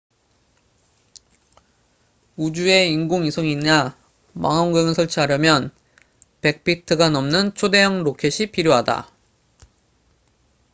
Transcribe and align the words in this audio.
우주에 2.37 2.87
인공위성이나 2.87 3.95
망원경을 4.33 4.95
설치하려면 4.95 5.69
100피트가 6.41 7.11
넘는 7.11 7.53
초대형 7.53 8.01
로켓이 8.01 8.51
필요하다 8.51 9.11